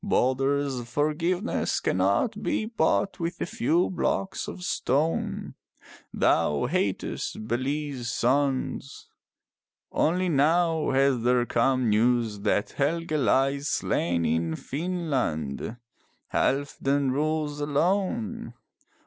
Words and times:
Balder's 0.03 0.81
forgiveness 0.89 1.79
cannot 1.79 2.41
be 2.41 2.65
bought 2.65 3.19
with 3.19 3.39
a 3.39 3.45
few 3.45 3.91
blocks 3.91 4.47
of 4.47 4.63
stone. 4.63 5.53
Thou 6.11 6.65
hatest 6.65 7.45
Bele's 7.47 8.09
sons. 8.09 9.09
Only 9.91 10.27
now 10.27 10.89
has 10.89 11.21
there 11.21 11.45
come 11.45 11.87
news 11.89 12.39
that 12.39 12.71
Helge 12.71 13.11
lies 13.11 13.67
slain 13.67 14.25
in 14.25 14.55
Finnland. 14.55 15.77
Halfdan 16.33 17.11
rules 17.11 17.59
alone. 17.61 18.55